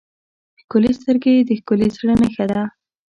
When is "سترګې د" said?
0.99-1.49